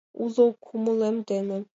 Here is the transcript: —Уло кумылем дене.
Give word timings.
—Уло 0.23 0.45
кумылем 0.65 1.15
дене. 1.29 1.57